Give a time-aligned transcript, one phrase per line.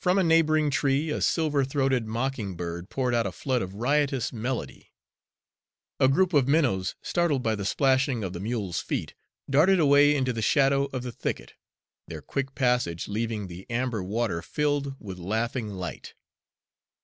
[0.00, 4.32] From a neighboring tree a silver throated mocking bird poured out a flood of riotous
[4.32, 4.90] melody.
[6.00, 9.14] A group of minnows; startled by the splashing of the mule's feet,
[9.48, 11.54] darted away into the shadow of the thicket,
[12.08, 16.14] their quick passage leaving the amber water filled with laughing light.